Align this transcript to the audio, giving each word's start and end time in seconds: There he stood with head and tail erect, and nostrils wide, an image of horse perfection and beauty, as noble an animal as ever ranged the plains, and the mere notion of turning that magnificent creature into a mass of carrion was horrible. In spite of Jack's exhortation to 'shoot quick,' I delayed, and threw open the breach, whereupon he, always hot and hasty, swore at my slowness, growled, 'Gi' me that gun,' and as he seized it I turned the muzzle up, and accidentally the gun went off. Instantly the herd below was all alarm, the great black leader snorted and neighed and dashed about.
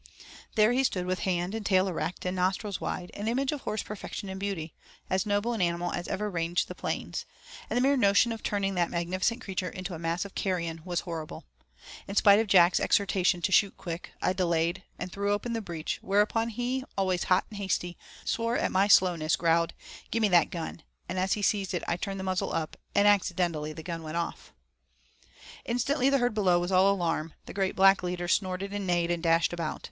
There 0.55 0.71
he 0.71 0.83
stood 0.83 1.05
with 1.05 1.19
head 1.19 1.53
and 1.53 1.63
tail 1.63 1.87
erect, 1.87 2.25
and 2.25 2.35
nostrils 2.35 2.81
wide, 2.81 3.11
an 3.13 3.27
image 3.27 3.51
of 3.51 3.61
horse 3.61 3.83
perfection 3.83 4.29
and 4.29 4.39
beauty, 4.39 4.73
as 5.11 5.27
noble 5.27 5.53
an 5.53 5.61
animal 5.61 5.91
as 5.93 6.07
ever 6.07 6.27
ranged 6.27 6.67
the 6.67 6.73
plains, 6.73 7.23
and 7.69 7.77
the 7.77 7.81
mere 7.81 7.95
notion 7.95 8.31
of 8.31 8.41
turning 8.41 8.73
that 8.73 8.89
magnificent 8.89 9.41
creature 9.41 9.69
into 9.69 9.93
a 9.93 9.99
mass 9.99 10.25
of 10.25 10.33
carrion 10.33 10.81
was 10.83 11.01
horrible. 11.01 11.43
In 12.07 12.15
spite 12.15 12.39
of 12.39 12.47
Jack's 12.47 12.79
exhortation 12.79 13.43
to 13.43 13.51
'shoot 13.51 13.77
quick,' 13.77 14.09
I 14.23 14.33
delayed, 14.33 14.81
and 14.97 15.11
threw 15.11 15.31
open 15.31 15.53
the 15.53 15.61
breach, 15.61 15.99
whereupon 16.01 16.49
he, 16.49 16.83
always 16.97 17.25
hot 17.25 17.45
and 17.51 17.57
hasty, 17.59 17.95
swore 18.25 18.57
at 18.57 18.71
my 18.71 18.87
slowness, 18.87 19.35
growled, 19.35 19.75
'Gi' 20.11 20.19
me 20.19 20.29
that 20.29 20.49
gun,' 20.49 20.81
and 21.07 21.19
as 21.19 21.33
he 21.33 21.43
seized 21.43 21.75
it 21.75 21.83
I 21.87 21.95
turned 21.95 22.19
the 22.19 22.23
muzzle 22.23 22.51
up, 22.53 22.75
and 22.95 23.07
accidentally 23.07 23.71
the 23.71 23.83
gun 23.83 24.01
went 24.01 24.17
off. 24.17 24.51
Instantly 25.63 26.09
the 26.09 26.17
herd 26.17 26.33
below 26.33 26.57
was 26.59 26.71
all 26.71 26.91
alarm, 26.91 27.35
the 27.45 27.53
great 27.53 27.75
black 27.75 28.01
leader 28.01 28.27
snorted 28.27 28.73
and 28.73 28.87
neighed 28.87 29.11
and 29.11 29.21
dashed 29.21 29.53
about. 29.53 29.79